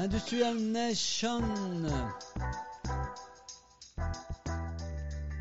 [0.00, 1.42] Industrial Nation.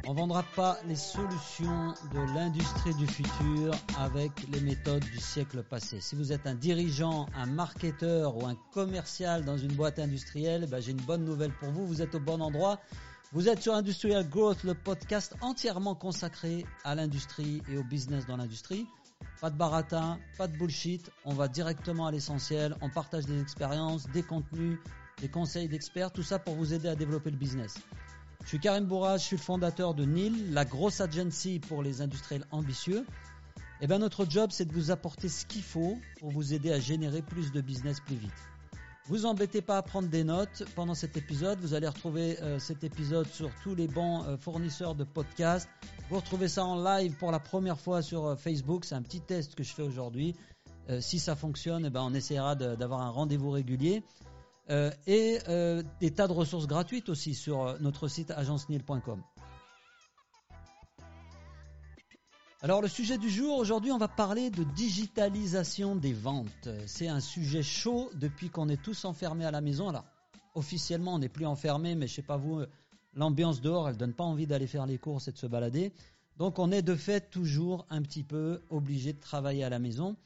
[0.06, 6.02] On vendra pas les solutions de l'industrie du futur avec les méthodes du siècle passé.
[6.02, 10.82] Si vous êtes un dirigeant, un marketeur ou un commercial dans une boîte industrielle, ben
[10.82, 11.88] j'ai une bonne nouvelle pour vous.
[11.88, 12.82] Vous êtes au bon endroit.
[13.32, 18.36] Vous êtes sur Industrial Growth, le podcast entièrement consacré à l'industrie et au business dans
[18.36, 18.88] l'industrie.
[19.42, 21.10] Pas de baratin, pas de bullshit.
[21.24, 22.76] On va directement à l'essentiel.
[22.82, 24.78] On partage des expériences, des contenus,
[25.22, 27.76] des conseils d'experts, tout ça pour vous aider à développer le business.
[28.44, 32.02] Je suis Karim Bourras, je suis le fondateur de NIL, la grosse agency pour les
[32.02, 33.06] industriels ambitieux.
[33.82, 36.74] Et eh bien notre job, c'est de vous apporter ce qu'il faut pour vous aider
[36.74, 38.32] à générer plus de business plus vite.
[39.10, 41.60] Vous embêtez pas à prendre des notes pendant cet épisode.
[41.62, 45.68] Vous allez retrouver euh, cet épisode sur tous les bons euh, fournisseurs de podcasts.
[46.12, 48.86] Vous retrouvez ça en live pour la première fois sur euh, Facebook.
[48.86, 50.36] C'est un petit test que je fais aujourd'hui.
[51.00, 54.04] si ça fonctionne, eh ben, on essaiera d'avoir un rendez-vous régulier.
[55.08, 55.40] et
[56.00, 59.22] des tas de ressources gratuites aussi sur notre site agencenil.com.
[62.62, 66.68] Alors le sujet du jour, aujourd'hui on va parler de digitalisation des ventes.
[66.88, 69.88] C'est un sujet chaud depuis qu'on est tous enfermés à la maison.
[69.88, 70.04] Alors
[70.56, 72.62] officiellement on n'est plus enfermés, mais je sais pas vous,
[73.14, 75.94] l'ambiance dehors elle donne pas envie d'aller faire les courses et de se balader.
[76.36, 80.18] Donc on est de fait toujours un petit peu obligé de travailler à la maison.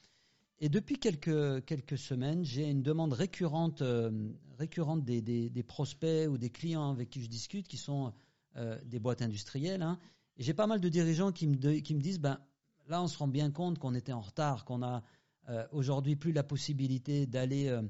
[0.60, 4.10] Et depuis quelques, quelques semaines, j'ai une demande récurrente, euh,
[4.58, 8.12] récurrente des, des, prospects ou des clients avec qui je discute, qui sont
[8.56, 10.00] euh, des boîtes industrielles, hein,
[10.38, 12.40] j'ai pas mal de dirigeants qui me, disent, ben
[12.88, 15.04] là on se rend bien compte qu'on était en retard, qu'on a
[15.50, 17.82] euh, aujourd'hui plus la possibilité d'aller euh,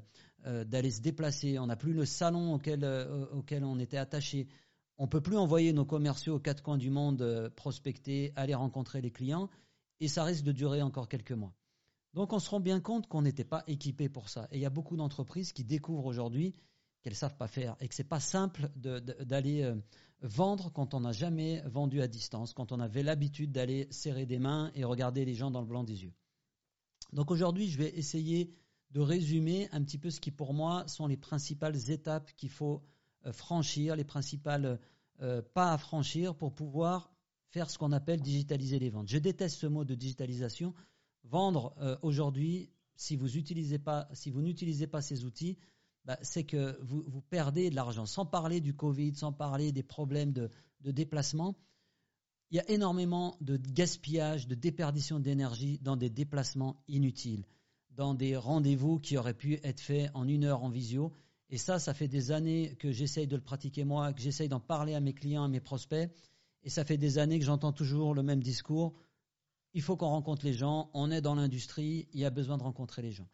[0.46, 2.84] euh, d'aller se déplacer, on n'a plus le salon auquel
[3.32, 4.48] auquel on était attaché.
[4.98, 9.10] On peut plus envoyer nos commerciaux aux quatre coins du monde prospecter, aller rencontrer les
[9.10, 9.48] clients,
[10.00, 11.54] et ça risque de durer encore quelques mois.
[12.12, 14.46] Donc on se rend bien compte qu'on n'était pas équipé pour ça.
[14.52, 16.54] Et il y a beaucoup d'entreprises qui découvrent aujourd'hui
[17.04, 19.76] qu'elles savent pas faire et que c'est pas simple d'aller euh,
[20.22, 24.38] vendre quand on n'a jamais vendu à distance, quand on avait l'habitude d'aller serrer des
[24.38, 26.14] mains et regarder les gens dans le blanc des yeux.
[27.12, 28.54] Donc aujourd'hui, je vais essayer
[28.90, 32.82] de résumer un petit peu ce qui pour moi sont les principales étapes qu'il faut
[33.26, 34.80] euh, franchir, les principales
[35.20, 37.12] euh, pas à franchir pour pouvoir
[37.50, 39.08] faire ce qu'on appelle digitaliser les ventes.
[39.08, 40.72] Je déteste ce mot de digitalisation.
[41.22, 45.56] Vendre aujourd'hui, si vous utilisez pas, si vous n'utilisez pas ces outils,
[46.04, 48.06] bah, c'est que vous, perdez de l'argent.
[48.06, 50.50] Sans parler du Covid, sans parler des problèmes de
[50.90, 51.56] déplacement,
[52.54, 57.44] il y a énormément de gaspillage, de déperdition d'énergie dans des déplacements inutiles,
[57.90, 61.12] dans des rendez-vous qui auraient pu être faits en une heure en visio.
[61.50, 64.60] Et ça, ça fait des années que j'essaye de le pratiquer moi, que j'essaye d'en
[64.60, 66.08] parler à mes clients, à mes prospects.
[66.62, 68.94] Et ça fait des années que j'entends toujours le même discours.
[69.72, 72.62] Il faut qu'on rencontre les gens, on est dans l'industrie, il y a besoin de
[72.62, 73.28] rencontrer les gens.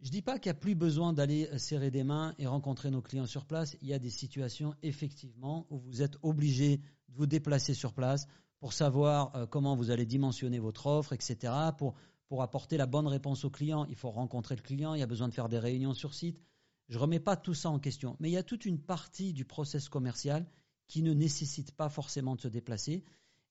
[0.00, 3.02] Je dis pas qu'il n'y a plus besoin d'aller serrer des mains et rencontrer nos
[3.02, 3.76] clients sur place.
[3.82, 8.28] Il y a des situations effectivement où vous êtes obligé de vous déplacer sur place
[8.60, 11.52] pour savoir euh, comment vous allez dimensionner votre offre, etc.
[11.76, 11.94] Pour,
[12.28, 15.06] pour apporter la bonne réponse au client, il faut rencontrer le client, il y a
[15.06, 16.40] besoin de faire des réunions sur site.
[16.88, 19.44] Je remets pas tout ça en question, mais il y a toute une partie du
[19.44, 20.46] process commercial
[20.86, 23.04] qui ne nécessite pas forcément de se déplacer.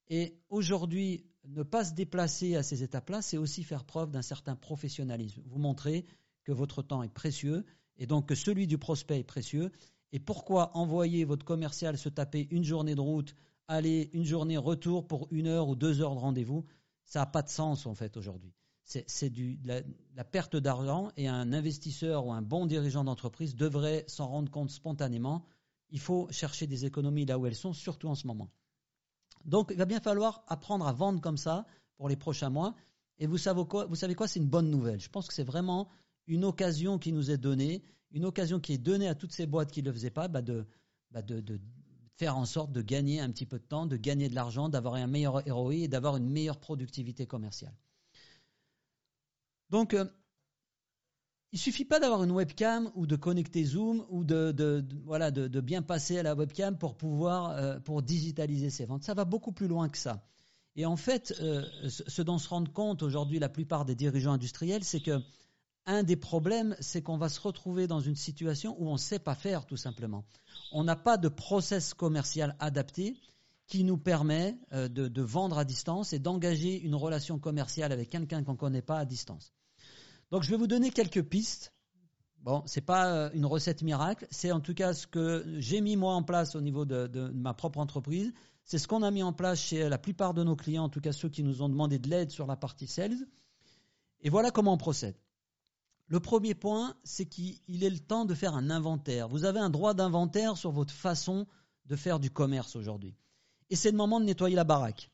[0.10, 4.56] Et aujourd'hui, ne pas se déplacer à ces étapes-là, c'est aussi faire preuve d'un certain
[4.56, 5.42] professionnalisme.
[5.46, 6.06] Vous montrez
[6.48, 7.66] que votre temps est précieux
[7.98, 9.70] et donc que celui du prospect est précieux.
[10.14, 13.36] Et pourquoi envoyer votre commercial se taper une journée de route,
[13.68, 16.64] aller une journée retour pour une heure ou deux heures de rendez-vous?
[17.04, 18.54] Ça n'a pas de sens en fait aujourd'hui.
[18.86, 19.82] C'est du la,
[20.16, 24.72] la perte d'argent et un investisseur ou un bon dirigeant d'entreprise devrait s'en rendre compte
[24.72, 25.44] spontanément.
[25.90, 28.50] Il faut chercher des économies là où elles sont, surtout en ce moment.
[29.44, 31.66] Donc il va bien falloir apprendre à vendre comme ça
[31.98, 32.74] pour les prochains mois.
[33.20, 34.30] Et vous savez quoi, vous savez quoi?
[34.30, 35.02] C'est une bonne nouvelle.
[35.02, 35.90] Je pense que c'est vraiment
[36.28, 39.72] une occasion qui nous est donnée, une occasion qui est donnée à toutes ces boîtes
[39.72, 40.66] qui ne le faisaient pas, bah de,
[41.12, 41.60] bah de,
[42.16, 44.96] faire en sorte de gagner un petit peu de temps, de gagner de l'argent, d'avoir
[44.96, 47.76] un meilleur ROI et d'avoir une meilleure productivité commerciale.
[49.70, 50.06] Donc, euh,
[51.52, 55.82] il suffit pas d'avoir une webcam ou de connecter Zoom ou de, voilà de, bien
[55.82, 59.04] passer à la webcam pour pouvoir euh, pour digitaliser ses ventes.
[59.04, 60.28] Ça va beaucoup plus loin que ça.
[60.76, 64.84] Et en fait, euh, ce dont se rendent compte aujourd'hui la plupart des dirigeants industriels,
[64.84, 65.20] c'est que
[65.88, 69.20] un des problèmes, c'est qu'on va se retrouver dans une situation où on ne sait
[69.20, 70.26] pas faire tout simplement.
[70.72, 73.18] On n'a pas de process commercial adapté
[73.68, 78.44] qui nous permet euh, de, vendre à distance et d'engager une relation commerciale avec quelqu'un
[78.44, 79.54] qu'on ne connaît pas à distance.
[80.30, 81.74] Donc je vais vous donner quelques pistes.
[82.40, 85.96] Bon, c'est pas euh, une recette miracle, c'est en tout cas ce que j'ai mis
[85.96, 88.32] moi en place au niveau de ma propre entreprise.
[88.64, 91.00] C'est ce qu'on a mis en place chez la plupart de nos clients, en tout
[91.00, 93.18] cas ceux qui nous ont demandé de l'aide sur la partie sales.
[94.22, 95.16] Et voilà comment on procède.
[96.08, 99.28] Le premier point, c'est qu'il est le temps de faire un inventaire.
[99.28, 101.48] Vous avez un droit d'inventaire sur votre façon
[101.86, 103.16] de faire du commerce aujourd'hui.
[103.70, 105.12] Et c'est le moment de nettoyer la baraque.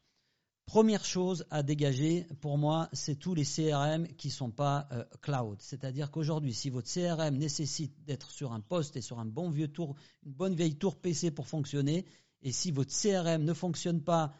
[0.66, 5.04] Première chose à dégager, pour moi, c'est tous les CRM qui ne sont pas euh,
[5.22, 5.57] cloud.
[5.60, 9.68] C'est-à-dire qu'aujourd'hui, si votre CRM nécessite d'être sur un poste et sur un bon vieux
[9.68, 12.06] tour, une bonne vieille tour PC pour fonctionner,
[12.44, 14.34] et si votre CRM ne fonctionne pas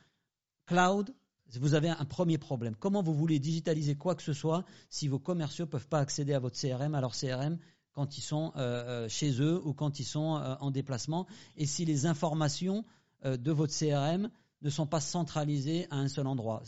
[0.66, 1.14] cloud,
[1.60, 2.76] vous avez un premier problème.
[2.76, 6.34] Comment vous voulez digitaliser quoi que ce soit si vos commerciaux ne peuvent pas accéder
[6.34, 7.58] à votre CRM, à leur CRM,
[7.92, 11.28] quand ils sont euh, euh, chez eux ou quand ils sont en déplacement,
[11.58, 12.86] et si les informations
[13.24, 14.30] de votre CRM
[14.62, 16.64] ne sont pas centralisés à un seul endroit?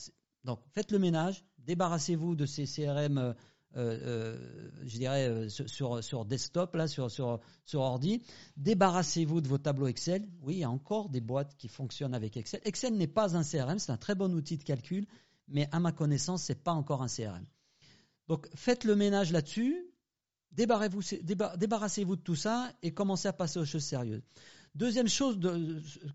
[0.46, 3.34] Donc faites le ménage, débarrassez-vous de ces CRM, euh, euh,
[3.75, 8.22] je dirais, euh, sur, sur desktop, là, sur, sur, sur ordi.
[8.57, 10.27] Débarrassez-vous de vos tableaux Excel.
[10.42, 12.62] Oui, il y a encore des boîtes qui fonctionnent avec Excel.
[12.63, 15.06] Excel n'est pas un CRM, c'est un très bon outil de calcul,
[15.48, 17.45] mais à ma connaissance, ce n'est pas encore un CRM.
[18.27, 19.86] Donc faites le ménage là-dessus,
[20.51, 24.24] débarrassez-vous de tout ça et commencez à passer aux choses sérieuses.
[24.74, 25.39] Deuxième chose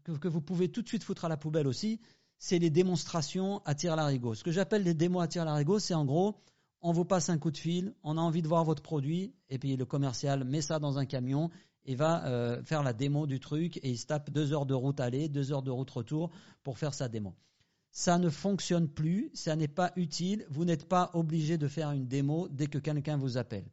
[0.05, 2.01] que, vous pouvez tout de suite foutre à la poubelle aussi,
[2.39, 4.35] c'est les démonstrations à tir larigot.
[4.35, 6.37] Ce que j'appelle les démos à tir larigot, c'est en gros,
[6.83, 9.59] on vous passe un coup de fil, on a envie de voir votre produit, et
[9.59, 11.51] puis le commercial met ça dans un camion
[11.85, 14.75] et va euh, faire la démo du truc, et il se tape deux heures de
[14.75, 16.31] route aller, deux heures de route retour
[16.63, 17.35] pour faire sa démo.
[17.91, 22.07] Ça ne fonctionne plus, ça n'est pas utile, vous n'êtes pas obligé de faire une
[22.07, 23.67] démo dès que quelqu'un vous appelle.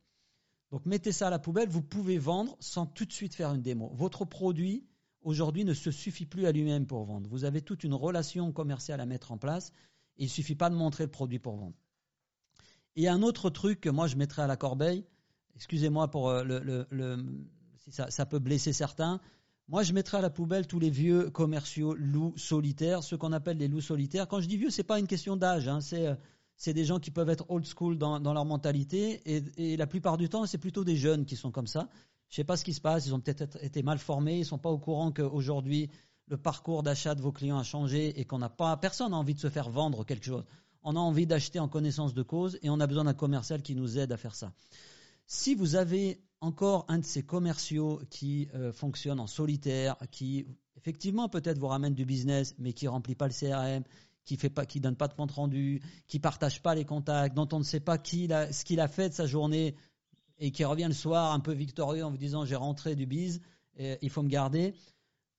[0.72, 3.62] Donc mettez ça à la poubelle, vous pouvez vendre sans tout de suite faire une
[3.62, 3.92] démo.
[3.94, 4.86] Votre produit,
[5.22, 7.30] aujourd'hui, ne se suffit plus à lui-même pour vendre.
[7.30, 9.72] Vous avez toute une relation commerciale à mettre en place
[10.18, 11.76] il ne suffit pas de montrer le produit pour vendre.
[12.98, 15.06] Et un autre truc que moi je mettrais à la corbeille,
[15.56, 17.18] excusez-moi pour euh, le,
[17.78, 19.22] si ça, peut blesser certains,
[19.68, 23.58] moi je mettrais à la poubelle tous les vieux commerciaux loups solitaires, ceux qu'on appelle
[23.58, 24.28] les loups solitaires.
[24.28, 26.16] Quand je dis vieux, c'est pas une question d'âge, hein, c'est euh,
[26.58, 30.28] c'est des gens qui peuvent être old school dans, leur mentalité et, la plupart du
[30.28, 31.88] temps, c'est plutôt des jeunes qui sont comme ça.
[32.30, 34.58] Je sais pas ce qui se passe, ils ont peut-être été mal formés, ils sont
[34.58, 35.92] pas au courant qu'aujourd'hui,
[36.26, 39.36] le parcours d'achat de vos clients a changé et qu'on n'a pas, personne n'a envie
[39.36, 40.44] de se faire vendre quelque chose.
[40.84, 43.76] On a envie d'acheter en connaissance de cause et on a besoin d'un commercial qui
[43.76, 44.54] nous aide à faire ça.
[45.26, 50.46] Si vous avez encore un de ces commerciaux qui euh, fonctionne en solitaire, qui
[50.78, 53.84] effectivement peut-être vous ramène du business, mais qui remplit pas le CRM,
[54.24, 57.48] qui fait pas, qui donne pas de compte rendu, qui partage pas les contacts, dont
[57.52, 59.76] on ne sait pas qui ce qu'il a fait de sa journée
[60.40, 63.42] et qui revient le soir un peu victorieux en vous disant j'ai rentré du bise,
[63.78, 64.74] et il faut me garder.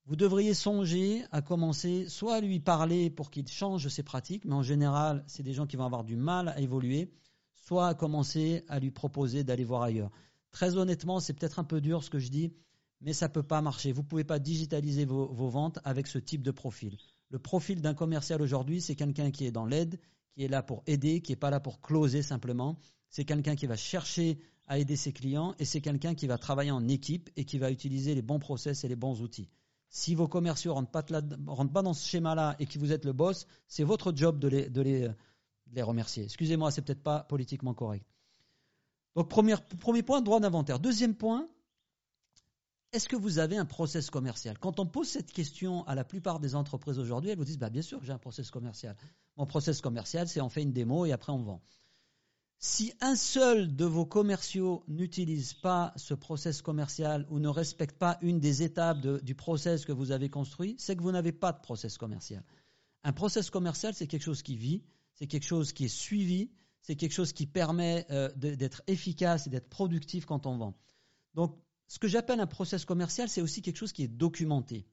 [0.08, 4.54] Vous devriez songer à commencer soit à lui parler pour qu'il change ses pratiques, mais
[4.54, 7.12] en général, c'est des gens qui vont avoir du mal à évoluer,
[7.56, 10.10] soit à commencer à lui proposer d'aller voir ailleurs.
[10.50, 12.54] Très honnêtement, c'est peut-être un peu dur ce que je dis,
[13.02, 13.92] mais ça ne peut pas marcher.
[13.92, 16.96] Vous ne pouvez pas digitaliser vos, vos ventes avec ce type de profil.
[17.28, 20.00] Le profil d'un commercial aujourd'hui, c'est quelqu'un qui est dans l'aide,
[20.32, 22.78] qui est là pour aider, qui n'est pas là pour closer simplement.
[23.10, 24.38] C'est quelqu'un qui va chercher
[24.68, 27.70] à aider ses clients et c'est quelqu'un qui va travailler en équipe et qui va
[27.70, 29.50] utiliser les bons process et les bons outils.
[29.90, 30.76] Si vos commerciaux ne
[31.46, 34.48] rentrent, pas dans ce schéma-là et que vous êtes le boss, c'est votre job de
[34.48, 36.24] les, remercier.
[36.24, 38.06] Excusez-moi, c'est peut-être pas politiquement correct.
[39.16, 40.78] Donc, premier, premier point, droit d'inventaire.
[40.78, 41.48] Deuxième point,
[42.92, 44.58] est-ce que vous avez un process commercial?
[44.58, 47.70] Quand on pose cette question à la plupart des entreprises aujourd'hui, elles vous disent bah,
[47.70, 48.96] bien sûr que j'ai un process commercial.
[49.36, 51.62] Mon process commercial, c'est on fait une démo et après on vend.
[52.60, 58.18] Si un seul de vos commerciaux n'utilise pas ce process commercial ou ne respecte pas
[58.20, 61.60] une des étapes du process que vous avez construit, c'est que vous n'avez pas de
[61.60, 62.42] process commercial.
[63.04, 64.82] Un process commercial, c'est quelque chose qui vit,
[65.14, 66.50] c'est quelque chose qui est suivi,
[66.82, 70.74] c'est quelque chose qui permet euh, d'être efficace et d'être productif quand on vend.
[71.34, 71.56] Donc,
[71.86, 74.86] ce que j'appelle un process commercial, c'est aussi quelque chose qui est documenté.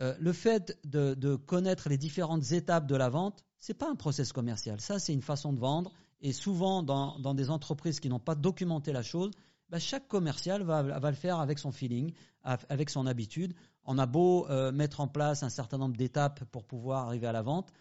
[0.00, 3.94] Euh, le fait de, connaître les différentes étapes de la vente, ce n'est pas un
[3.94, 4.80] process commercial.
[4.80, 5.92] Ça, c'est une façon de vendre.
[6.22, 9.32] Et souvent, dans, des entreprises qui n'ont pas documenté la chose,
[9.68, 12.12] bah, chaque commercial va, le faire avec son feeling,
[12.42, 13.54] avec son habitude.
[13.84, 17.32] On a beau euh, mettre en place un certain nombre d'étapes pour pouvoir arriver à
[17.32, 17.72] la vente,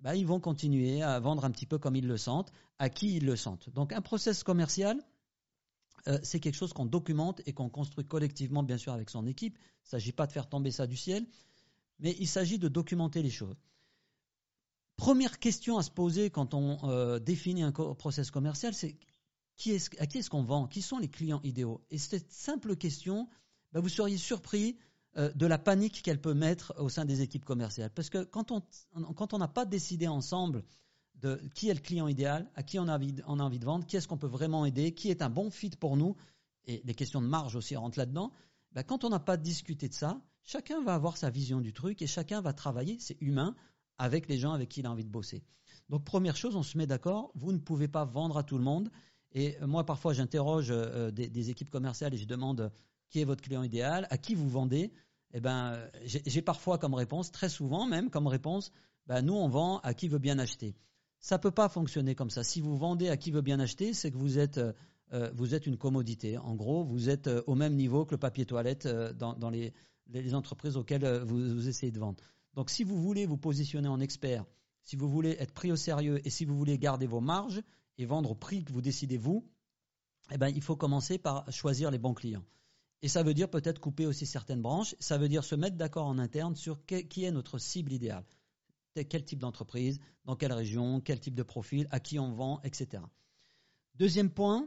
[0.00, 3.16] bah, ils vont continuer à vendre un petit peu comme ils le sentent, à qui
[3.16, 3.70] ils le sentent.
[3.70, 5.00] Donc un process commercial,
[6.08, 9.58] euh, c'est quelque chose qu'on documente et qu'on construit collectivement, bien sûr, avec son équipe.
[9.58, 11.26] Il ne s'agit pas de faire tomber ça du ciel,
[11.98, 13.56] mais il s'agit de documenter les choses.
[14.96, 18.96] Première question à se poser quand on euh, définit un process commercial, c'est
[19.56, 20.66] qui est à qui est-ce qu'on vend?
[20.66, 21.82] Qui sont les clients idéaux?
[21.90, 23.28] Et cette simple question,
[23.72, 24.78] bah, vous seriez surpris
[25.16, 27.90] euh, de la panique qu'elle peut mettre au sein des équipes commerciales.
[27.90, 30.64] Parce que quand on n'a pas décidé ensemble
[31.14, 33.12] de qui est le client idéal, à qui on a envie,
[33.58, 36.16] de vendre, qui est-ce qu'on peut vraiment aider, qui est un bon fit pour nous,
[36.66, 38.32] et les questions de marge aussi rentrent là-dedans.
[38.72, 42.02] Ben, quand on n'a pas discuté de ça, chacun va avoir sa vision du truc
[42.02, 43.54] et chacun va travailler, c'est humain,
[43.98, 45.42] avec les gens avec qui il a envie de bosser.
[45.88, 48.64] Donc première chose, on se met d'accord, vous ne pouvez pas vendre à tout le
[48.64, 48.90] monde
[49.32, 50.68] Et moi, parfois, j'interroge
[51.12, 52.72] des, équipes commerciales et je demande
[53.08, 54.92] qui est votre client idéal, à qui vous vendez.
[55.32, 58.72] Eh ben, j'ai parfois comme réponse, très souvent même comme réponse,
[59.06, 60.74] ben, nous on vend à qui veut bien acheter.
[61.20, 62.42] Ça peut pas fonctionner comme ça.
[62.42, 64.60] Si vous vendez à qui veut bien acheter, c'est que vous êtes
[65.34, 66.36] vous êtes une commodité.
[66.36, 69.72] En gros, vous êtes au même niveau que le papier toilette dans, les,
[70.34, 72.22] entreprises auxquelles vous essayez de vendre.
[72.56, 74.44] Donc si vous voulez vous positionner en expert,
[74.82, 77.62] si vous voulez être pris au sérieux et si vous voulez garder vos marges
[77.98, 79.46] et vendre au prix que vous décidez vous,
[80.32, 82.44] eh ben, il faut commencer par choisir les bons clients.
[83.02, 84.96] Et ça veut dire peut-être couper aussi certaines branches.
[84.98, 88.24] Ça veut dire se mettre d'accord en interne sur qui est notre cible idéale.
[88.94, 93.02] Quel type d'entreprise, dans quelle région, quel type de profil, à qui on vend, etc.
[93.96, 94.66] Deuxième point,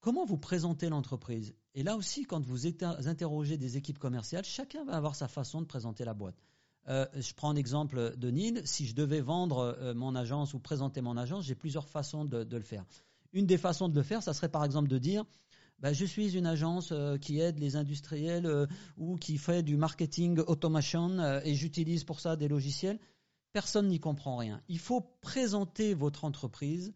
[0.00, 1.54] comment vous présentez l'entreprise?
[1.74, 5.66] Et là aussi, quand vous interrogez des équipes commerciales, chacun va avoir sa façon de
[5.66, 6.40] présenter la boîte.
[6.88, 8.62] Euh, je prends un exemple de Nil.
[8.64, 12.56] Si je devais vendre euh, mon agence ou présenter mon agence, j'ai plusieurs façons de,
[12.56, 12.84] le faire.
[13.32, 15.24] Une des façons de le faire, ça serait par exemple de dire
[15.80, 20.40] bah, je suis une agence euh, qui aide les industriels ou qui fait du marketing
[20.46, 22.98] automation et j'utilise pour ça des logiciels.
[23.52, 24.60] Personne n'y comprend rien.
[24.68, 26.92] Il faut présenter votre entreprise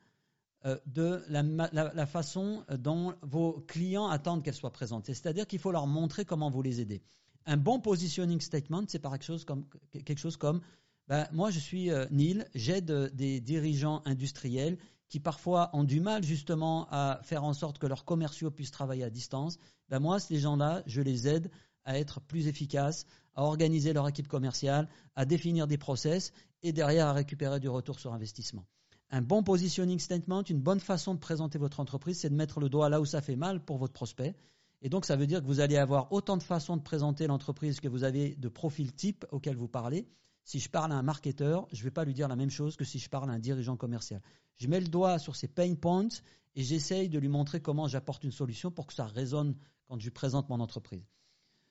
[0.87, 1.43] de la,
[1.73, 5.15] la, façon dont vos clients attendent qu'elle soit présentée.
[5.15, 7.01] C'est-à-dire qu'il faut leur montrer comment vous les aider.
[7.47, 10.61] Un bon positioning statement, c'est quelque chose comme, quelque chose comme
[11.09, 14.77] ben, moi je suis euh, Neil, j'aide euh, des dirigeants industriels
[15.09, 19.05] qui parfois ont du mal justement à faire en sorte que leurs commerciaux puissent travailler
[19.05, 19.59] à distance.
[19.89, 21.51] Ben, moi, ces gens-là, je les aide
[21.85, 27.07] à être plus efficaces, à organiser leur équipe commerciale, à définir des process et derrière
[27.07, 28.67] à récupérer du retour sur investissement.
[29.11, 32.69] Un bon positioning statement, une bonne façon de présenter votre entreprise, c'est de mettre le
[32.69, 34.35] doigt là où ça fait mal pour votre prospect
[34.81, 37.81] et donc, ça veut dire que vous allez avoir autant de façons de présenter l'entreprise
[37.81, 40.09] que vous avez de profils type auquel vous parlez.
[40.45, 42.77] Si je parle à un marketeur, je ne vais pas lui dire la même chose
[42.77, 44.23] que si je parle à un dirigeant commercial.
[44.57, 46.09] Je mets le doigt sur ses pain points
[46.55, 49.57] et j'essaye de lui montrer comment j'apporte une solution pour que ça résonne
[49.87, 51.05] quand je présente mon entreprise.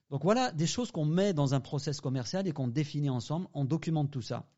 [0.10, 3.48] Donc voilà des choses qu'on met dans un process commercial et qu'on définit ensemble.
[3.54, 4.50] On documente tout ça.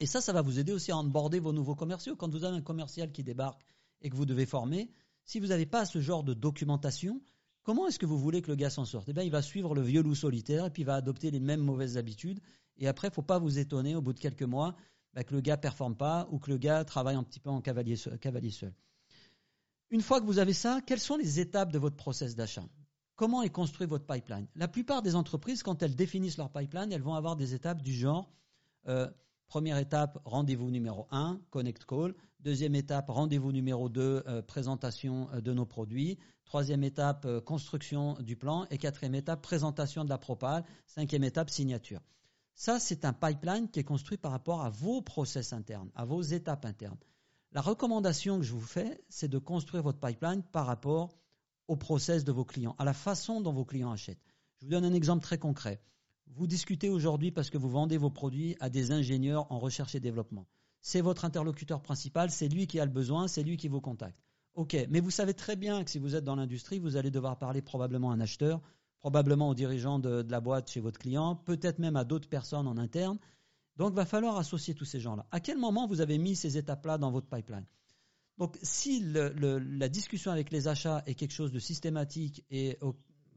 [0.00, 2.16] Et ça, ça va vous aider aussi à onboarder vos nouveaux commerciaux.
[2.16, 3.64] Quand vous avez un commercial qui débarque
[4.02, 4.90] et que vous devez former,
[5.24, 7.20] si vous n'avez pas ce genre de documentation,
[7.68, 9.10] Comment est-ce que vous voulez que le gars s'en sorte?
[9.10, 11.38] Eh bien, il va suivre le vieux loup solitaire et puis il va adopter les
[11.38, 12.40] mêmes mauvaises habitudes.
[12.78, 14.74] Et après, il ne faut pas vous étonner au bout de quelques mois
[15.12, 17.50] bah, que le gars ne performe pas ou que le gars travaille un petit peu
[17.50, 18.72] en cavalier seul,
[19.90, 22.64] Une fois que vous avez ça, quelles sont les étapes de votre process d'achat?
[23.16, 24.46] Comment est construit votre pipeline?
[24.54, 27.92] La plupart des entreprises, quand elles définissent leur pipeline, elles vont avoir des étapes du
[27.92, 28.32] genre
[28.86, 29.10] euh,
[29.46, 32.14] première étape, rendez-vous numéro 1, connect call.
[32.40, 36.18] Deuxième étape, rendez-vous numéro 2, euh, présentation euh, de nos produits.
[36.44, 38.64] Troisième étape, euh, construction du plan.
[38.70, 40.64] Et quatrième étape, présentation de la propale.
[40.86, 42.00] Cinquième étape, signature.
[42.54, 46.22] Ça, c'est un pipeline qui est construit par rapport à vos process internes, à vos
[46.22, 46.98] étapes internes.
[47.50, 51.18] La recommandation que je vous fais, c'est de construire votre pipeline par rapport
[51.66, 54.22] au process de vos clients, à la façon dont vos clients achètent.
[54.58, 55.80] Je vous donne un exemple très concret.
[56.28, 60.00] Vous discutez aujourd'hui parce que vous vendez vos produits à des ingénieurs en recherche et
[60.00, 60.46] développement.
[60.80, 64.18] C'est votre interlocuteur principal, c'est lui qui a le besoin, c'est lui qui vous contacte.
[64.54, 67.38] Ok, mais vous savez très bien que si vous êtes dans l'industrie, vous allez devoir
[67.38, 68.60] parler probablement à un acheteur,
[68.98, 72.76] probablement au dirigeant de, la boîte chez votre client, peut-être même à d'autres personnes en
[72.76, 73.18] interne.
[73.76, 75.26] Donc, il va falloir associer tous ces gens-là.
[75.30, 77.66] À quel moment vous avez mis ces étapes-là dans votre pipeline?
[78.38, 82.78] Donc, si la discussion avec les achats est quelque chose de systématique et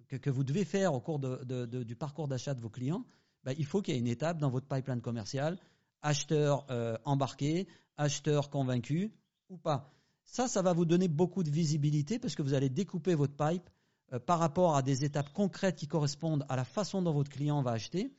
[0.07, 3.05] que, vous devez faire au cours du parcours d'achat de vos clients,
[3.43, 5.57] ben, il faut qu'il y ait une étape dans votre pipeline commercial,
[6.01, 7.67] acheteur euh, embarqué,
[7.97, 9.11] acheteur convaincu
[9.49, 9.91] ou pas.
[10.23, 13.69] Ça, ça va vous donner beaucoup de visibilité parce que vous allez découper votre pipe
[14.13, 17.61] euh, par rapport à des étapes concrètes qui correspondent à la façon dont votre client
[17.61, 18.13] va acheter.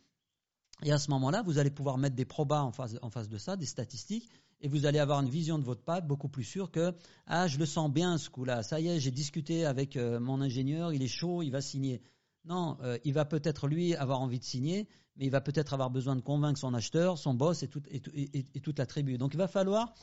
[0.83, 3.39] Et à ce moment-là, vous allez pouvoir mettre des probas en face, en face de
[3.39, 4.29] ça, des statistiques,
[4.61, 6.95] et vous allez avoir une vision de votre pipe beaucoup plus sûre que
[7.27, 10.41] ah je le sens bien ce coup-là, ça y est, j'ai discuté avec euh, mon
[10.41, 12.01] ingénieur, il est chaud, il va signer.
[12.45, 15.91] Non, euh, il va peut-être lui avoir envie de signer, mais il va peut-être avoir
[15.91, 19.19] besoin de convaincre son acheteur, son boss et, toute la tribu.
[19.19, 19.95] Donc il va falloir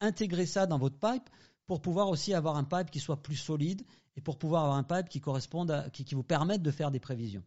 [0.00, 1.28] intégrer ça dans votre pipe
[1.66, 3.82] pour pouvoir aussi avoir un pipe qui soit plus solide
[4.16, 7.44] et pour pouvoir avoir un pipe qui corresponde qui, vous permette de faire des prévisions.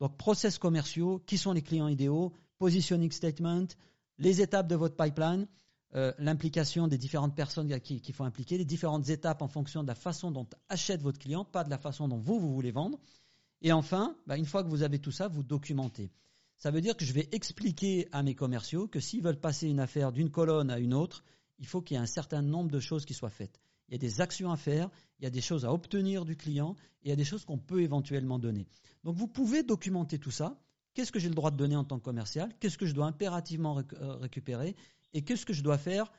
[0.00, 3.66] Donc, process commerciaux, qui sont les clients idéaux, positioning statement,
[4.18, 5.46] les étapes de votre pipeline,
[5.94, 9.88] euh, l'implication des différentes personnes qu'il qui faut impliquer, les différentes étapes en fonction de
[9.88, 12.98] la façon dont achète votre client, pas de la façon dont vous, vous voulez vendre.
[13.64, 16.12] Et enfin, bah, une fois que vous avez tout ça, vous documentez.
[16.58, 19.80] Ça veut dire que je vais expliquer à mes commerciaux que s'ils veulent passer une
[19.80, 21.24] affaire d'une colonne à une autre,
[21.58, 23.58] il faut qu'il y ait un certain nombre de choses qui soient faites.
[23.88, 26.36] Il y a des actions à faire, il y a des choses à obtenir du
[26.36, 28.66] client, et il y a des choses qu'on peut éventuellement donner.
[29.02, 30.60] Donc vous pouvez documenter tout ça.
[30.92, 32.54] Qu'est-ce que j'ai le droit de donner en tant que commercial?
[32.60, 34.76] Qu'est-ce que je dois impérativement euh, récupérer?
[35.14, 36.12] Et qu'est-ce que je dois faire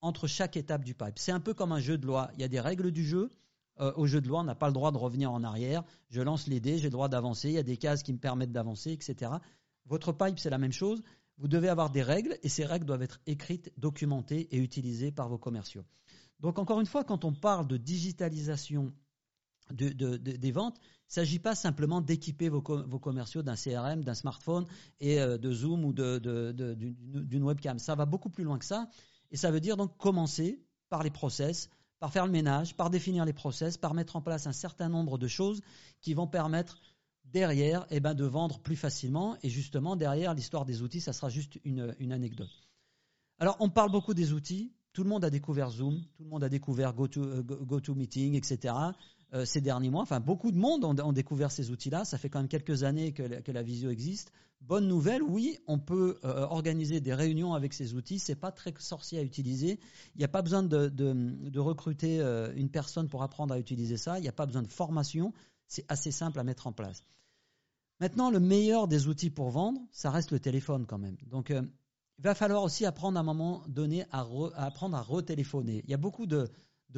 [0.00, 1.16] entre chaque étape du pipe?
[1.16, 2.30] C'est un peu comme un jeu de loi.
[2.34, 3.30] Il y a des règles du jeu.
[3.80, 5.84] Euh, au jeu de loi, on n'a pas le droit de revenir en arrière.
[6.10, 7.48] Je lance les dés, j'ai le droit d'avancer.
[7.48, 9.32] Il y a des cases qui me permettent d'avancer, etc.
[9.86, 11.02] Votre pipe, c'est la même chose.
[11.38, 15.28] Vous devez avoir des règles et ces règles doivent être écrites, documentées et utilisées par
[15.28, 15.84] vos commerciaux.
[16.40, 18.92] Donc encore une fois, quand on parle de digitalisation
[19.70, 24.66] des ventes, il ne s'agit pas simplement d'équiper vos, commerciaux d'un CRM, d'un smartphone
[25.00, 27.78] et euh, de Zoom ou d'une webcam.
[27.78, 28.88] Ça va beaucoup plus loin que ça.
[29.30, 31.68] Et ça veut dire donc commencer par les process,
[32.00, 35.18] par faire le ménage, par définir les process, par mettre en place un certain nombre
[35.18, 35.60] de choses
[36.00, 36.78] qui vont permettre
[37.24, 39.36] derrière eh ben, de vendre plus facilement.
[39.42, 42.50] Et justement, derrière l'histoire des outils, ça sera juste une, anecdote.
[43.38, 44.72] Alors, on parle beaucoup des outils.
[44.92, 48.74] Tout le monde a découvert Zoom, tout le monde a découvert GoToMeeting, euh, etc.
[49.34, 50.00] Euh, ces derniers mois.
[50.00, 52.06] Enfin, beaucoup de monde ont, découvert ces outils-là.
[52.06, 54.32] Ça fait quand même quelques années que, la visio existe.
[54.62, 58.18] Bonne nouvelle, oui, on peut euh, organiser des réunions avec ces outils.
[58.18, 59.78] C'est pas très sorcier à utiliser.
[60.14, 64.18] Il n'y a pas besoin de, recruter euh, une personne pour apprendre à utiliser ça.
[64.18, 65.34] Il n'y a pas besoin de formation.
[65.66, 67.04] C'est assez simple à metrettre en place.
[68.00, 71.16] Maintenant, le meilleur des outils pour vendre, ça reste le téléphone quand même.
[71.26, 75.82] Donc, il va falloir aussi apprendre à un moment donné à, apprendre à retéléphoner.
[75.84, 76.48] Il y a beaucoup de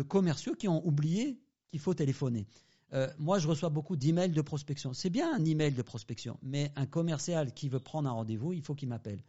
[0.06, 2.46] commerciaux qui ont oublié qu'il faut téléphoner.
[2.92, 4.92] Euh, moi, je reçois beaucoup d'emails de prospection.
[4.92, 8.62] C'est bien un email de prospection, mais un commercial qui veut prendre un rendez-vous, il
[8.62, 9.22] faut qu'il m'appelle.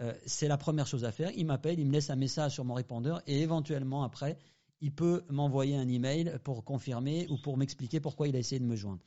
[0.00, 1.32] Euh, c'est la première chose à faire.
[1.36, 4.38] Il m'appelle, il me laisse un message sur mon répondeur et éventuellement après,
[4.80, 8.64] il peut m'envoyer un email pour confirmer ou pour m'expliquer pourquoi il a essayé de
[8.64, 9.02] me joindre.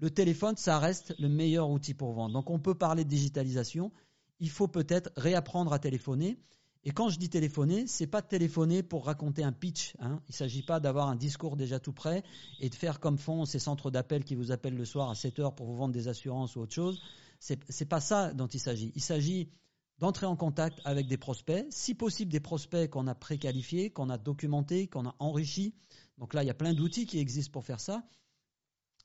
[0.00, 2.32] Le téléphone, ça reste le meilleur outil pour vendre.
[2.34, 3.92] Donc, on peut parler de digitalisation.
[4.40, 6.38] Il faut peut-être réapprendre à téléphoner.
[6.86, 9.96] Et quand je dis téléphoner, c'est pas téléphoner pour raconter un pitch.
[9.98, 10.20] Hein.
[10.28, 12.22] Il s'agit pas d'avoir un discours déjà tout prêt
[12.60, 15.40] et de faire comme font ces centres d'appel qui vous appellent le soir à 7
[15.40, 17.02] heures pour vous vendre des assurances ou autre chose.
[17.40, 18.92] C'est, n'est pas ça dont il s'agit.
[18.94, 19.48] Il s'agit
[19.98, 24.16] d'entrer en contact avec des prospects, si possible des prospects qu'on a préqualifiés, qu'on a
[24.16, 25.74] documentés, qu'on a enrichis.
[26.18, 28.04] Donc là, il y a plein d'outils qui existent pour faire ça.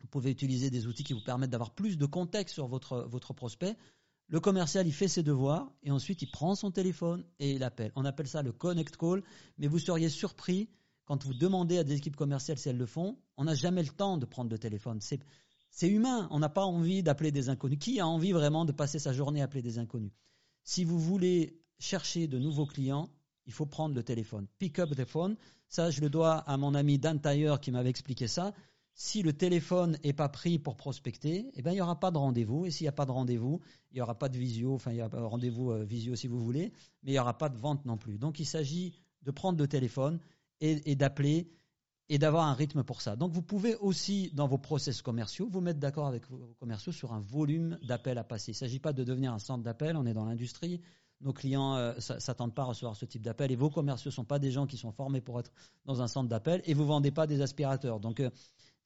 [0.01, 3.34] Vous pouvez utiliser des outils qui vous permettent d'avoir plus de contexte sur votre, votre
[3.34, 3.75] prospect.
[4.32, 7.91] Le commercial, il fait ses devoirs et ensuite il prend son téléphone et il appelle.
[7.98, 9.24] On appelle ça le connect call,
[9.58, 10.70] mais vous seriez surpris
[11.04, 13.89] quand vous demandez à des équipes commerciales si elles le font, on n'a jamais le
[13.89, 15.02] temps de prendre le téléphone.
[15.02, 17.80] C'est humain, on n'a pas envie d'appeler des inconnus.
[17.82, 20.13] Qui a envie vraiment de passer sa journée à appeler des inconnus?
[20.63, 23.10] Si vous voulez chercher de nouveaux clients,
[23.48, 24.48] il faut prendre le téléphone.
[24.60, 25.36] Pick up the phone.
[25.67, 28.54] Ça, je le dois à mon ami Dan Tyre qui m'avait expliqué ça
[28.93, 32.17] si le téléphone n'est pas pris pour prospecter, eh ben, il n'y aura pas de
[32.17, 32.65] rendez-vous.
[32.65, 34.97] Et s'il n'y a pas de rendez-vous, il n'y aura pas de visio, enfin, il
[34.97, 36.71] y a rendez-vous euh, visio si vous voulez,
[37.04, 38.17] mais il n'y aura pas de vente non plus.
[38.17, 40.19] Donc, il s'agit de prendre le téléphone
[40.60, 41.49] et, d'appeler
[42.10, 43.15] et d'avoir un rythme pour ça.
[43.15, 47.13] Donc, vous pouvez aussi, dans vos process commerciaux, vous mettre d'accord avec vos commerciaux sur
[47.13, 48.51] un volume d'appels à passer.
[48.51, 50.82] Il ne s'agit pas de devenir un centre d'appel, on est dans l'industrie.
[51.21, 54.13] Nos clients ne euh, s'attendent pas à recevoir ce type d'appel et vos commerciaux ne
[54.13, 55.51] sont pas des gens qui sont formés pour être
[55.86, 57.99] dans un centre d'appel et vous ne vendez pas des aspirateurs.
[57.99, 58.30] Donc, euh,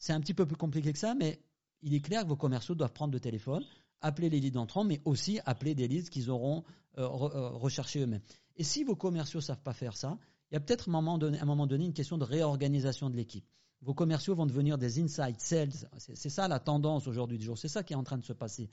[0.06, 1.40] c'est un petit peu plus compliqué que ça, mais
[1.82, 3.64] il est clair que vos commerciaux doivent prendre le téléphone,
[4.02, 6.64] appeler les leads entrants, mais aussi appeler des leads qu'ils auront
[7.00, 8.22] euh, euh, recherchés eux-mêmes.
[8.56, 10.20] Et si vos commerciaux ne savent pas faire ça,
[10.52, 11.18] il y a peut-être à un moment
[11.66, 13.48] donné une question de réorganisation de l'équipe.
[13.82, 15.74] Vos commerciaux vont devenir des inside sales.
[15.98, 17.58] C'est ça la tendance aujourd'hui du jour.
[17.58, 18.70] C'est ça qui est en train de se passer.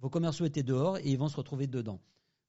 [0.00, 1.98] Vos commerciaux étaient dehors et ils vont se retrouver dedans.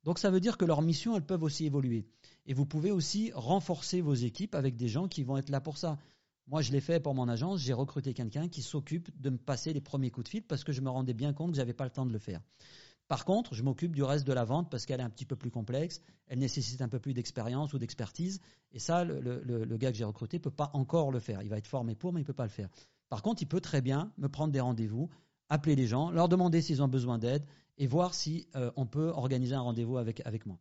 [0.04, 2.06] Donc ça veut dire que leurs missions, elles peuvent aussi évoluer.
[2.46, 5.78] Et vous pouvez aussi renforcer vos équipes avec des gens qui vont être là pour
[5.78, 5.98] ça.
[6.48, 7.60] Moi, je l'ai fait pour mon agence.
[7.62, 10.72] J'ai recruté quelqu'un qui s'occupe de me passer les premiers coups de fil parce que
[10.72, 12.42] je me rendais bien compte que je n'avais pas le temps de le faire.
[13.08, 15.36] Par contre, je m'occupe du reste de la vente parce qu'elle est un petit peu
[15.36, 18.42] plus complexe, elle nécessite un peu plus d'expérience ou d'expertise.
[18.72, 21.42] Et ça, le, gars que j'ai recruté peut pas encore le faire.
[21.42, 22.70] Il va être formé pour, mais il ne peut pas le faire.
[23.10, 25.10] Par contre, il peut très bien me prendre des rendez-vous,
[25.50, 27.46] appeler les gens, leur demander s'ils ont besoin d'aide
[27.78, 30.60] et voir si euh, on peut organiser un rendez-vous avec moi.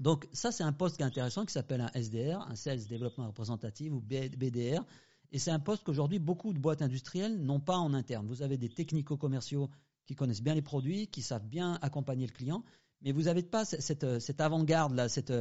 [0.00, 3.26] Donc ça, c'est un poste qui est intéressant qui s'appelle un SDR, un Sales Development
[3.26, 4.84] Representative ou BDR.
[5.32, 8.26] Et c'est un poste qu'aujourd'hui, beaucoup de boîtes industrielles n'ont pas en interne.
[8.26, 9.70] Vous avez des technico-commerciaux
[10.06, 12.62] qui connaissent bien les produits, qui savent bien accompagner le client,
[13.02, 15.32] mais vous n'avez pas cette, avant-garde, cette,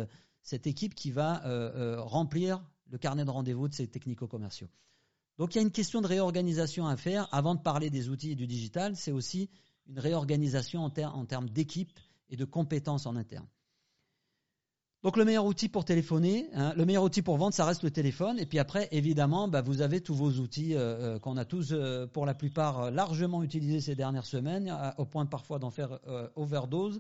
[0.42, 4.68] cette, équipe qui va euh, euh, remplir le carnet de rendez-vous de ces technico-commerciaux.
[5.38, 7.28] Donc il y a une question de réorganisation à faire.
[7.32, 9.50] Avant de parler des outils et du digital, c'est aussi
[9.88, 11.92] une réorganisation en termes d'équipe
[12.30, 13.48] et de compétences en interne.
[15.06, 17.92] Donc le meilleur outil pour téléphoner, hein, le meilleur outil pour vendre, ça reste le
[17.92, 18.40] téléphone.
[18.40, 21.74] Et puis après, évidemment, bah, vous avez tous vos outils euh, euh, qu'on a tous,
[21.74, 26.00] euh, pour la plupart, largement utilisés ces dernières semaines, au point parfois d'en faire
[26.36, 27.00] overdose.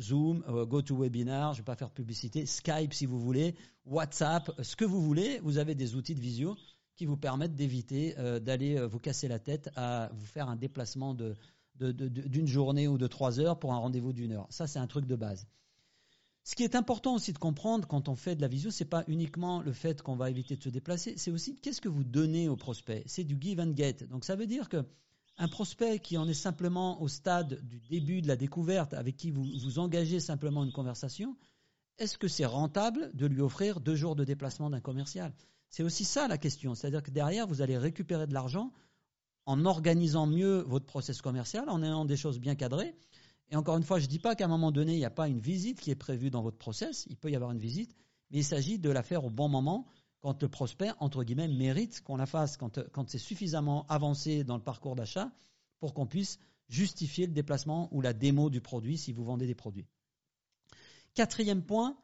[0.00, 3.54] Zoom, GoToWebinar, je ne vais pas faire publicité, Skype si vous voulez,
[3.86, 5.38] WhatsApp, ce que vous voulez.
[5.44, 6.56] Vous avez des outils de visio
[6.96, 11.14] qui vous permettent d'éviter d'aller vous casser la tête à vous faire un déplacement
[11.78, 14.48] d'une journée ou de trois heures pour un rendez-vous d'une heure.
[14.50, 15.46] Ça, c'est un truc de base.
[16.48, 19.04] Ce qui est important aussi de comprendre quand on fait de la visio, c'est pas
[19.06, 22.48] uniquement le fait qu'on va éviter de se déplacer, c'est aussi qu'est-ce que vous donnez
[22.48, 23.02] au prospect?
[23.04, 24.06] C'est du give and get.
[24.08, 24.82] Donc ça veut dire que
[25.36, 29.30] un prospect qui en est simplement au stade du début de la découverte, avec qui
[29.30, 31.36] vous vous engagez simplement une conversation,
[31.98, 35.34] est-ce que c'est rentable de lui offrir deux jours de déplacement d'un commercial?
[35.68, 36.74] C'est aussi ça la question.
[36.74, 38.72] C'est-à-dire que derrière, vous allez récupérer de l'argent
[39.44, 42.94] en organisant mieux votre process commercial, en ayant des choses bien cadrées.
[43.50, 45.10] Et encore une fois, je ne dis pas qu'à un moment donné, il n'y a
[45.10, 47.06] pas une visite qui est prévue dans votre process.
[47.08, 47.94] Il peut y avoir une visite,
[48.30, 49.86] mais il s'agit de la faire au bon moment,
[50.20, 54.56] quand le prospect, entre guillemets, mérite qu'on la fasse, quand, quand c'est suffisamment avancé dans
[54.56, 55.30] le parcours d'achat
[55.78, 59.54] pour qu'on puisse justifier le déplacement ou la démo du produit si vous vendez des
[59.54, 59.86] produits.
[61.14, 61.96] Quatrième point,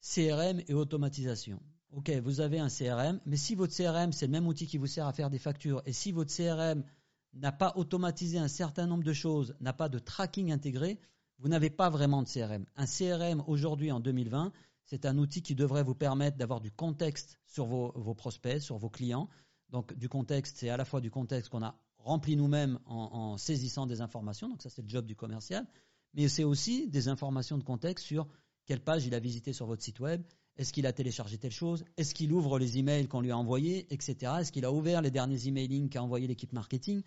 [0.00, 1.60] CRM et automatisation.
[1.92, 4.86] Ok, vous avez un CRM, mais si votre CRM, c'est le même outil qui vous
[4.86, 6.84] sert à faire des factures, et si votre CRM
[7.34, 10.98] n'a pas automatisé un certain nombre de choses, n'a pas de tracking intégré,
[11.38, 12.66] vous n'avez pas vraiment de CRM.
[12.76, 14.52] Un CRM aujourd'hui en 2020,
[14.84, 18.90] c'est un outil qui devrait vous permettre d'avoir du contexte sur vos, prospects, sur vos
[18.90, 19.28] clients.
[19.70, 23.86] Donc du contexte, c'est à la fois du contexte qu'on a rempli nous-mêmes en, saisissant
[23.86, 25.66] des informations, donc ça c'est le job du commercial,
[26.14, 28.26] mais c'est aussi des informations de contexte sur
[28.64, 30.22] quelle page il a visité sur votre site web,
[30.60, 33.86] est-ce qu'il a téléchargé telle chose, est-ce qu'il ouvre les emails qu'on lui a envoyés,
[33.88, 34.34] etc.
[34.40, 37.02] Est-ce qu'il a ouvert les derniers emailing qu'a envoyé l'équipe marketing?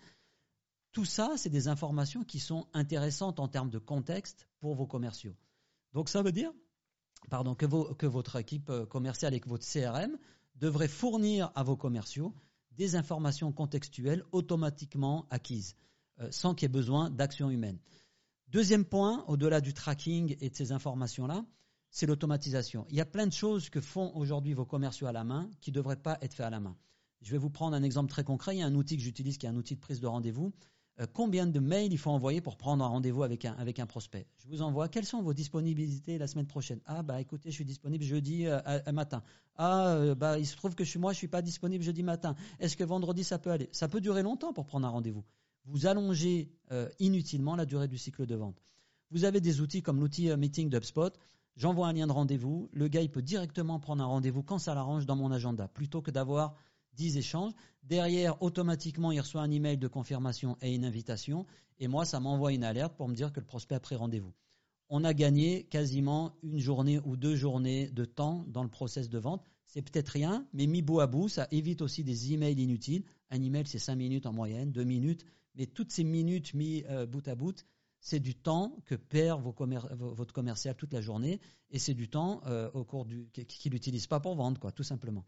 [0.90, 5.36] Tout ça, c'est des informations qui sont intéressantes en termes de contexte pour vos commerciaux.
[5.92, 6.52] Donc ça veut dire
[7.30, 10.18] pardon, que, votre équipe euh, commerciale et que votre CRM
[10.56, 12.34] devrait fournir à vos commerciaux
[12.72, 15.76] des informations contextuelles automatiquement acquises,
[16.18, 17.78] euh, sans qu'il y ait besoin d'action humaine.
[18.48, 21.44] Deuxième point, au-delà du tracking et de ces informations-là,
[21.94, 22.86] c'est l'automatisation.
[22.90, 25.70] Il y a plein de choses que font aujourd'hui vos commerciaux à la main qui
[25.70, 26.76] ne devraient pas être faites à la main.
[27.22, 28.56] Je vais vous prendre un exemple très concret.
[28.56, 30.52] Il y a un outil que j'utilise qui est un outil de prise de rendez-vous.
[30.98, 33.86] Euh, combien de mails il faut envoyer pour prendre un rendez-vous avec un, avec un
[33.86, 34.26] prospect?
[34.38, 34.88] Je vous envoie.
[34.88, 36.80] Quelles sont vos disponibilités la semaine prochaine?
[36.84, 38.58] Ah bah écoutez, je suis disponible jeudi euh,
[38.92, 39.22] matin.
[39.54, 42.02] Ah euh, bah il se trouve que je suis moi, je suis pas disponible jeudi
[42.02, 42.34] matin.
[42.58, 43.68] Est-ce que vendredi ça peut aller?
[43.70, 45.24] Ça peut durer longtemps pour prendre un rendez-vous.
[45.66, 46.50] Vous allongez
[46.98, 48.60] inutilement la durée du cycle de vente.
[49.12, 51.16] Vous avez des outils comme l'outil Meeting d'UpSpot.
[51.56, 52.68] J'envoie un lien de rendez-vous.
[52.72, 56.02] Le gars il peut directement prendre un rendez-vous quand ça l'arrange dans mon agenda, plutôt
[56.02, 56.56] que d'avoir
[56.94, 57.52] 10 échanges.
[57.82, 61.46] Derrière, automatiquement, il reçoit un email de confirmation et une invitation.
[61.78, 64.32] Et moi, ça m'envoie une alerte pour me dire que le prospect a pris rendez-vous.
[64.88, 69.18] On a gagné quasiment une journée ou deux journées de temps dans le process de
[69.18, 69.42] vente.
[69.66, 73.04] C'est peut-être rien, mais mis bout à bout, ça évite aussi des emails inutiles.
[73.30, 75.24] Un email, c'est 5 minutes en moyenne, 2 minutes.
[75.56, 77.64] Mais toutes ces minutes mis euh, bout à bout,
[78.04, 81.40] c'est du temps que perd votre commercial toute la journée
[81.70, 84.82] et c'est du temps euh, au cours du qu'il n'utilise pas pour vendre, quoi, tout
[84.82, 85.24] simplement.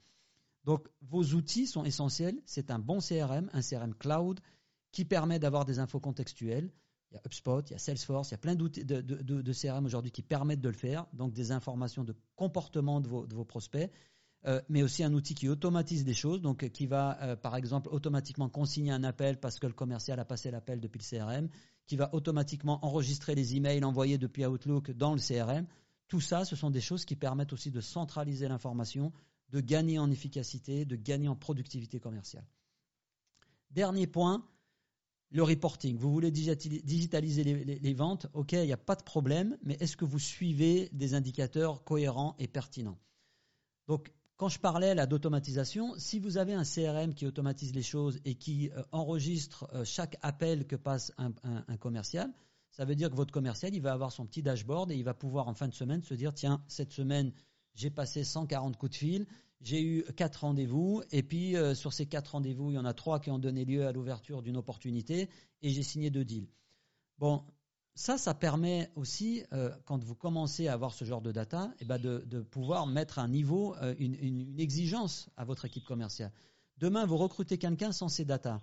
[0.65, 2.39] Donc, vos outils sont essentiels.
[2.45, 4.41] C'est un bon CRM, un CRM cloud
[4.93, 6.71] qui permet d'avoir des infos contextuelles.
[7.11, 9.87] Il y a HubSpot, il y a Salesforce, il y a plein d'outils de, CRM
[9.87, 11.07] aujourd'hui qui permettent de le faire.
[11.15, 13.91] Donc, des informations de comportement de vos, prospects.
[14.47, 17.89] Euh, mais aussi un outil qui automatise des choses, donc qui va, euh, par exemple,
[17.91, 21.49] automatiquement consigner un appel parce que le commercial a passé l'appel depuis le CRM,
[21.89, 25.67] qui va automatiquement enregistrer les emails envoyés depuis Outlook dans le CRM.
[26.07, 29.13] Tout ça, ce sont des choses qui permettent aussi de centraliser l'information,
[29.51, 32.47] de gagner en efficacité, de gagner en productivité commerciale.
[33.73, 34.47] Dernier point,
[35.31, 35.97] le reporting.
[35.99, 40.05] Vous voulez digitaliser les, ventes, ok, il n'y a pas de problème, mais est-ce que
[40.05, 42.99] vous suivez des indicateurs cohérents et pertinents?
[43.89, 48.21] Donc, quand je parlais là d'automatisation, si vous avez un CRM qui automatise les choses
[48.25, 51.33] et qui euh, enregistre euh, chaque appel que passe un,
[51.79, 52.31] commercial,
[52.71, 55.15] ça veut dire que votre commercial, il va avoir son petit dashboard et il va
[55.15, 57.33] pouvoir en fin de semaine se dire, tiens, cette semaine,
[57.75, 59.27] j'ai passé 140 coups de fil,
[59.63, 62.93] j'ai eu quatre rendez-vous, et puis euh, sur ces quatre rendez-vous, il y en a
[62.93, 65.31] trois qui ont donné lieu à l'ouverture d'une opportunité,
[65.63, 66.49] et j'ai signé deux deals.
[67.19, 67.43] Bon,
[67.97, 71.85] ça, ça permet aussi, euh, quand vous commencez à avoir ce genre de data, eh
[71.85, 76.31] ben de, pouvoir mettre un niveau, euh, une, exigence à votre équipe commerciale.
[76.79, 78.63] Demain, vous recrutez quelqu'un sans ces data.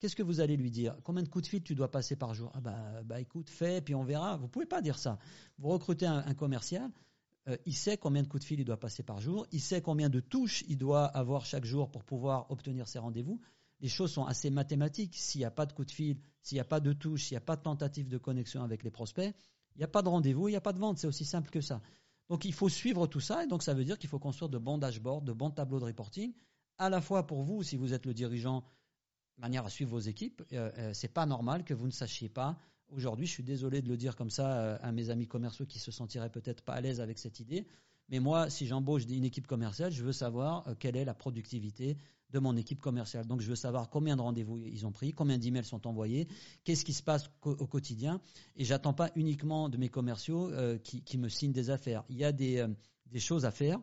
[0.00, 0.96] Qu'est-ce que vous allez lui dire?
[1.04, 2.50] Combien de coups de fil tu dois passer par jour?
[2.54, 4.36] Ah bah, bah écoute, fais, puis on verra.
[4.36, 5.16] Vous pouvez pas dire ça.
[5.58, 6.90] Vous recrutez un commercial,
[7.48, 9.80] euh, il sait combien de coups de fil il doit passer par jour, il sait
[9.80, 13.40] combien de touches il doit avoir chaque jour pour pouvoir obtenir ses rendez-vous.
[13.82, 15.16] Les choses sont assez mathématiques.
[15.16, 17.34] S'il n'y a pas de coup de fil, s'il n'y a pas de touche, s'il
[17.34, 19.34] n'y a pas de tentative de connexion avec les prospects,
[19.74, 20.98] il n'y a pas de rendez-vous, il n'y a pas de vente.
[20.98, 21.82] C'est aussi simple que ça.
[22.28, 24.58] Donc il faut suivre tout ça et donc ça veut dire qu'il faut construire de
[24.58, 26.32] bons dashboards, de bons tableaux de reporting,
[26.78, 28.64] à la fois pour vous, si vous êtes le dirigeant,
[29.36, 30.42] manière à suivre vos équipes.
[30.52, 32.58] Euh, euh, c'est pas normal que vous ne sachiez pas
[32.92, 35.78] Aujourd'hui, je suis désolé de le dire comme ça euh, à mes amis commerciaux qui
[35.78, 37.66] se sentiraient peut-être pas à l'aise avec cette idée.
[38.10, 41.96] Mais moi, si j'embauche une équipe commerciale, je veux savoir euh, quelle est la productivité
[42.32, 43.26] de mon équipe commerciale.
[43.26, 46.26] Donc je veux savoir combien de rendez-vous ils ont pris, combien d'emails sont envoyés,
[46.64, 48.20] qu'est-ce qui se passe au quotidien.
[48.56, 52.04] Et j'attends pas uniquement de mes commerciaux euh, qui, me signent des affaires.
[52.08, 52.68] Il y a des, euh,
[53.18, 53.78] choses à faire.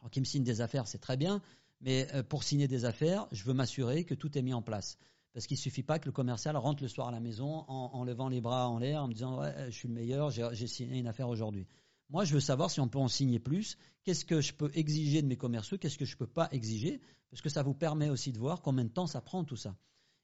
[0.00, 1.42] Alors, qui me signent des affaires, c'est très bien.
[1.82, 4.96] Mais euh, pour signer des affaires, je veux m'assurer que tout est mis en place.
[5.34, 8.02] Parce qu'il ne suffit pas que le commercial rentre le soir à la maison en,
[8.04, 10.98] levant les bras en l'air, en me disant ouais, je suis le meilleur, j'ai signé
[10.98, 11.66] une affaire aujourd'hui.
[12.08, 13.76] Moi, je veux savoir si on peut en signer plus.
[14.04, 15.76] Qu'est-ce que je peux exiger de mes commerciaux?
[15.78, 17.00] Qu'est-ce que je ne peux pas exiger?
[17.30, 19.76] Parce que ça vous permet aussi de voir combien de temps ça prend tout ça.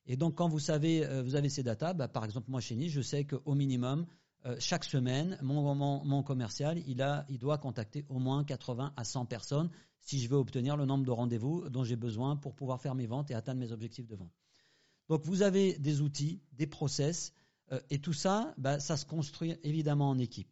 [0.06, 2.76] Et donc, quand vous savez, euh, vous avez ces datas, bah, par exemple, moi chez
[2.76, 4.06] Nice, je sais qu'au minimum,
[4.46, 10.20] euh, chaque semaine, mon, commercial, il doit contacter au moins 80 à 100 personnes si
[10.20, 13.30] je veux obtenir le nombre de rendez-vous dont j'ai besoin pour pouvoir faire mes ventes
[13.30, 14.32] et atteindre mes objectifs de vente.
[15.08, 17.32] Donc, vous avez des outils, des process,
[17.70, 20.48] euh, et tout ça, bah, ça se construit évidemment en équipe.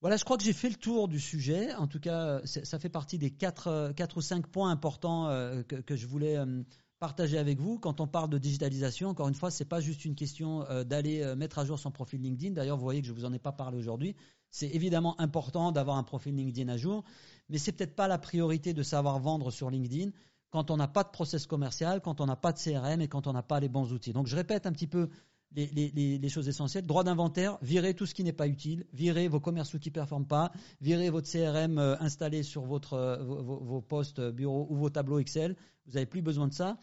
[0.00, 1.74] Voilà, je crois que j'ai fait le tour du sujet.
[1.74, 5.64] En tout cas, ça fait partie des quatre, euh, quatre ou cinq points importants euh,
[5.64, 6.62] que, je voulais euh,
[7.00, 7.80] partager avec vous.
[7.80, 11.34] Quand on parle de digitalisation, encore une fois, ce n'est pas juste une question d'aller
[11.36, 12.54] mettre à jour son profil LinkedIn.
[12.54, 14.14] D'ailleurs, vous voyez que je vous en ai pas parlé aujourd'hui.
[14.50, 17.04] C'est évidemment important d'avoir un profil LinkedIn à jour,
[17.48, 20.10] mais c'est peut-être pas la priorité de savoir vendre sur LinkedIn
[20.50, 23.26] quand on n'a pas de process commercial, quand on n'a pas de CRM et quand
[23.26, 24.12] on n'a pas les bons outils.
[24.12, 25.10] Donc, je répète un petit peu
[25.54, 26.86] les, choses essentielles.
[26.86, 30.26] Droit d'inventaire, virez tout ce qui n'est pas utile, virez vos commerciaux qui ne performent
[30.26, 34.90] pas, virez votre CRM euh, installé sur votre, euh, vos, postes euh, bureau ou vos
[34.90, 35.56] tableaux Excel.
[35.86, 36.78] Vous n'avez plus besoin de ça.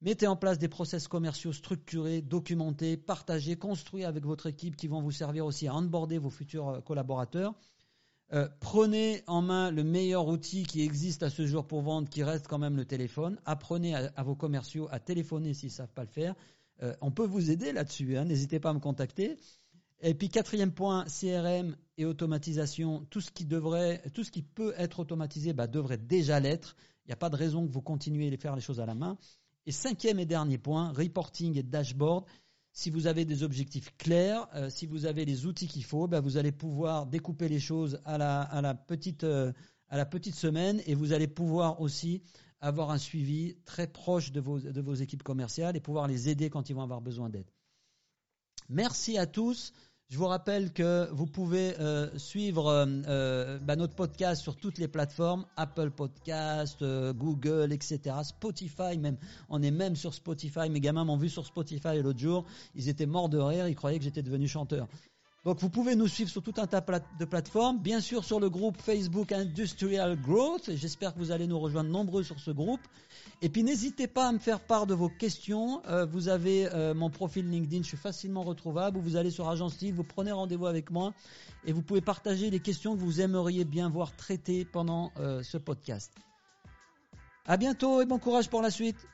[0.00, 5.02] Mettez en place des process commerciaux structurés, documentés, partagés, construits avec votre équipe qui vont
[5.02, 7.52] vous servir aussi à onboarder vos futurs collaborateurs.
[8.60, 12.46] prenez en main le meilleur outil qui existe à ce jour pour vendre, qui reste
[12.46, 13.40] quand même le téléphone.
[13.44, 16.36] Apprenez à vos commerciaux à téléphoner s'ils ne savent pas le faire.
[16.82, 19.36] Euh, on peut vous aider là-dessus, hein, n'hésitez pas à me contacter.
[20.00, 24.72] Et puis quatrième point, CRM et automatisation, tout ce qui devrait, tout ce qui peut
[24.76, 26.76] être automatisé, bah, devrait déjà l'être.
[27.04, 28.94] Il n'y a pas de raison que vous continuiez à faire les choses à la
[28.94, 29.18] main.
[29.66, 32.26] Et cinquième et dernier point, reporting et dashboard.
[32.72, 36.20] Si vous avez des objectifs clairs, euh, si vous avez les outils qu'il faut, bah,
[36.20, 39.52] vous allez pouvoir découper les choses à la, petite, euh,
[39.88, 42.22] à la petite semaine et vous allez pouvoir aussi
[42.60, 46.50] avoir un suivi très proche de vos, de vos équipes commerciales et pouvoir les aider
[46.50, 47.50] quand ils vont avoir besoin d'aide.
[48.68, 49.72] Merci à tous.
[50.10, 54.78] Je vous rappelle que vous pouvez euh, suivre euh, euh, bah, notre podcast sur toutes
[54.78, 58.16] les plateformes, Apple Podcast, Google, etc.
[58.22, 59.18] Spotify même.
[59.50, 60.70] On est même sur Spotify.
[60.70, 62.46] Mes gamins m'ont vu sur Spotify l'autre jour.
[62.74, 63.68] Ils étaient morts de rire.
[63.68, 64.88] Ils croyaient que j'étais devenu chanteur.
[65.44, 66.84] Donc vous pouvez nous suivre sur tout un tas
[67.18, 71.60] de plateformes, bien sûr sur le groupe Facebook Industrial Growth, j'espère que vous allez nous
[71.60, 72.80] rejoindre nombreux sur ce groupe.
[73.40, 75.80] Et puis n'hésitez pas à me faire part de vos questions.
[75.86, 78.98] Euh, vous avez euh, mon profil LinkedIn, je suis facilement retrouvable.
[78.98, 81.14] Vous allez sur Agence Live, vous prenez rendez-vous avec moi
[81.64, 85.56] et vous pouvez partager les questions que vous aimeriez bien voir traitées pendant euh, ce
[85.56, 86.12] podcast.
[87.46, 89.06] À bientôt et bon courage pour la suite.